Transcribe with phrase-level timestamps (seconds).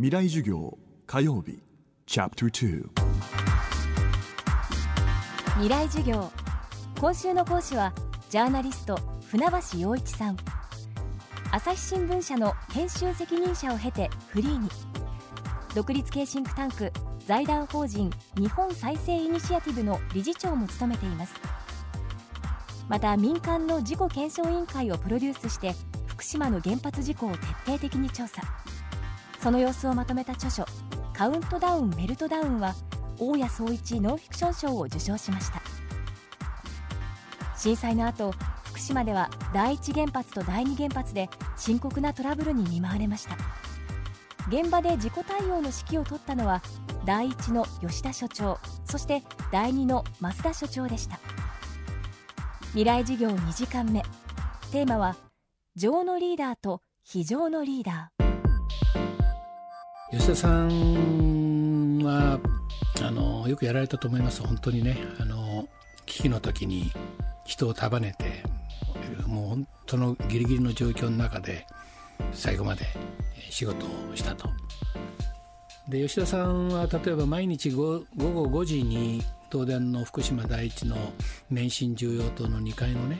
[0.00, 0.78] 未来授業
[1.08, 1.58] 火曜日
[2.06, 2.88] チャプター
[5.54, 6.30] 未来授業。
[7.00, 7.92] 今週の講師は
[8.30, 8.96] ジャーナリスト
[9.28, 10.36] 船橋陽一さん。
[11.50, 14.68] 朝日新聞社の編集責任者を経てフリーに。
[15.74, 16.92] 独立系シンクタンク
[17.26, 21.34] 財団法人日本再生イニシアティブの理事長も務めています。
[22.88, 25.74] また民間の事故検証委員会をプロデュースして
[26.06, 28.42] 福島の原発事故を徹底的に調査。
[29.40, 30.64] その様子をまとめた著書
[31.14, 32.74] 「カウントダウンメルトダウン」は
[33.18, 35.62] 大谷総一ノンフィクション賞を受賞しました。
[37.56, 38.32] 震災の後
[38.64, 43.36] 福島では第一原発と第二原発で深刻なトラブルに見舞われました。
[44.48, 46.62] 現場で事故対応の指揮を執ったのは
[47.04, 51.18] 第一の吉田所長そして第二の増田所長でした。
[52.68, 54.02] 未来事業2時間目。
[54.70, 55.16] テーマは
[55.74, 59.07] 情のリーダーと非常のリーダー。
[60.10, 62.40] 吉田さんは
[63.02, 64.96] あのよくやられたと思います本当にね。
[65.18, 65.68] あの
[66.06, 66.90] 危機の時に
[67.44, 68.42] 人を束ねて
[69.26, 71.66] もう本当のギリギリの状況の中で
[72.32, 72.86] 最後まで
[73.50, 74.48] 仕事をしたと。
[75.88, 79.22] で吉田さんは例えば毎日午後5時に
[79.52, 80.96] 東電の福島第一の
[81.50, 83.16] 免震重要棟の2階のね、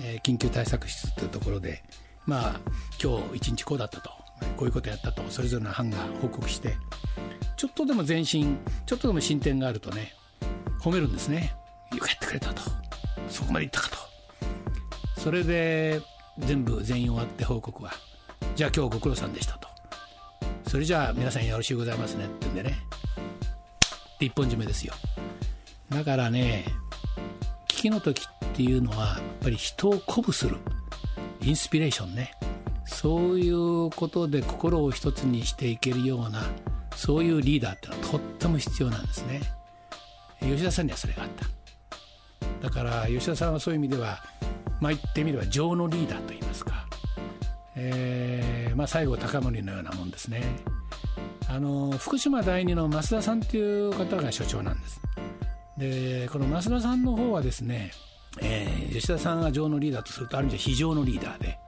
[0.00, 1.82] え、緊急対策室というところで
[2.26, 2.60] まあ
[3.02, 4.19] 今日一日こうだったと。
[4.56, 5.22] こういうことやったと。
[5.30, 6.76] それぞれの班が報告して。
[7.56, 10.14] ちょっとでも前進ちょっとでも進展があるとね
[10.80, 11.54] 褒めるんですね。
[11.92, 12.62] よくやってくれたと。
[13.28, 13.96] そこまでいったかと。
[15.20, 16.00] それで
[16.38, 17.92] 全部全員終わって報告は
[18.56, 19.68] じゃあ今日ご苦労さんでしたと。
[20.66, 22.78] それじゃあ皆さんよろしゅうございますねって言うんでね。
[24.18, 24.94] で一本締めですよ。
[25.90, 26.64] だからね
[27.68, 30.56] 危機の時っていうのはやっぱり人を鼓舞する。
[31.42, 32.32] インスピレーションね。
[32.90, 36.42] そういうことで心を一つにしていけるような
[36.96, 39.40] そういうリーダーってのはとっても必要なんですね。
[40.40, 41.46] 吉田さんにはそれがあった。
[42.60, 44.22] だから吉田さんはそういう意味では
[44.80, 46.86] まあ言ってみれば情のリーダーといいますか、
[47.74, 50.42] えーまあ、西郷隆盛のようなもんですね。
[51.48, 55.00] あの福島第二の増田さんっていう方が所長なんです。
[55.78, 57.92] でこの増田さんの方はですね、
[58.40, 61.58] えー、吉田さんが情のリーダーとするとある意味で非常のリーダーで、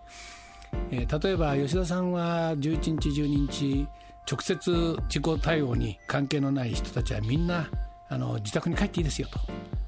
[0.92, 3.88] えー、例えば吉田さんは11日12日
[4.30, 7.68] 直接事故対応に関係のない人たちはみんな
[8.08, 9.40] あの自宅に帰っていいですよと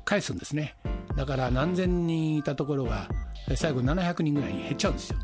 [0.05, 0.75] 返すんですね。
[1.15, 3.09] だから何千人いたところが
[3.55, 5.19] 最後700人ぐらいに減っちゃうんですよ。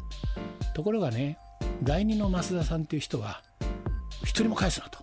[0.74, 1.38] ところがね
[1.82, 3.42] 第二の増田さんっていう人は
[4.22, 5.02] 一人も返すなと。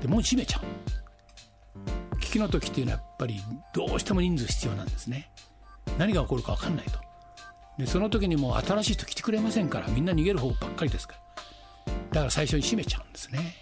[0.00, 2.18] でもう閉めちゃう。
[2.20, 3.40] 危機の時っていうのはやっぱり
[3.74, 5.30] どうしても人数必要なんですね。
[5.98, 7.05] 何が起こるか分かんないと。
[7.78, 11.92] でその時にもう新しい人来てくれませんからみんな逃げる方ばっかりですから。
[12.10, 13.56] だから最初に閉めちゃうんですね。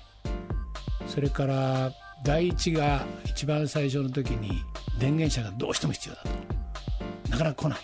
[1.07, 1.93] それから
[2.25, 4.63] 第一が一番最初の時に
[4.99, 6.31] 電源車がどうしても必要だと。
[7.31, 7.79] なかなか来ない。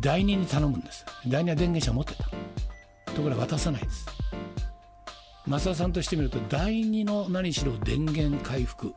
[0.00, 1.06] 第二に頼むんです。
[1.26, 2.24] 第二は電源車持ってた。
[3.14, 4.06] ところが渡さないです。
[5.46, 8.94] 増田さんとしてみると第二の何しろ電源回復。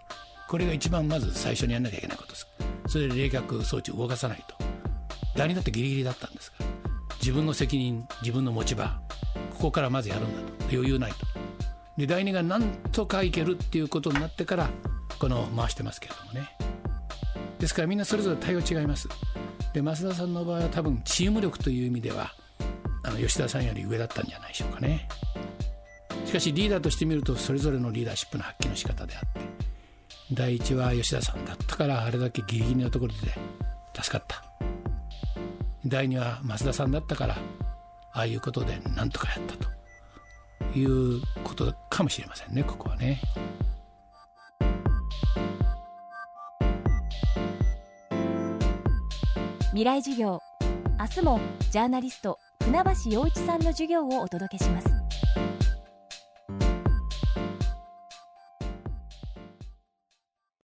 [0.48, 2.48] これが一番まず最初にやんなきゃいけないことです。
[2.88, 4.59] それで冷却装置を動かさないと。
[5.36, 6.66] 第二だってギリギリだったんですから
[7.20, 9.00] 自分の責任自分の持ち場
[9.52, 10.60] ここからまずやるんだと。
[10.72, 11.18] 余裕ないと。
[11.98, 14.70] で第二がなんとかいけるっていうことになってから
[15.20, 16.50] この回してますけれどもね。
[17.60, 19.10] ですからみんなそれぞれ対応違います。
[19.74, 22.32] で増田さんの場合は多分チーム力という意味では
[23.04, 25.08] あの吉田さんより上だったんじゃないでしょうかね。
[26.26, 29.40] しかしリーダーとしてみるとそれぞれのリーダーシップの発揮の仕方であって
[30.32, 33.18] 第一は吉田さんだったからあれだけギリギリのところで
[33.96, 34.44] 助かった。
[35.86, 37.38] 第二は増田さんだったから
[38.12, 39.70] ああいうことで何とかやったと。
[40.76, 43.22] いうことかもしれませんねここはね。
[49.70, 50.42] 未来授業。
[51.00, 51.40] 明日も
[51.72, 54.99] ジャーナリスト船橋陽一さんの授業をお届けします。